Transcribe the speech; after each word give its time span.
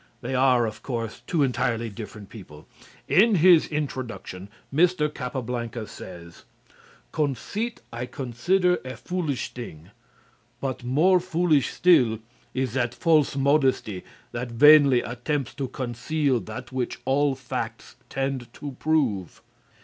They 0.21 0.33
are, 0.33 0.65
of 0.65 0.81
course, 0.81 1.21
two 1.27 1.43
entirely 1.43 1.91
different 1.91 2.29
people) 2.29 2.67
in 3.07 3.35
his 3.35 3.67
introduction, 3.67 4.49
Mr. 4.73 5.13
Capablanca 5.13 5.85
says: 5.85 6.43
"Conceit 7.11 7.81
I 7.93 8.07
consider 8.07 8.79
a 8.83 8.97
foolish 8.97 9.53
thing; 9.53 9.91
but 10.59 10.83
more 10.83 11.19
foolish 11.19 11.69
still 11.69 12.17
is 12.55 12.73
that 12.73 12.95
false 12.95 13.35
modesty 13.35 14.03
that 14.31 14.49
vainly 14.49 15.01
attempts 15.03 15.53
to 15.53 15.67
conceal 15.67 16.39
that 16.39 16.71
which 16.71 16.97
all 17.05 17.35
facts 17.35 17.95
tend 18.09 18.51
to 18.55 18.71
prove." 18.79 19.43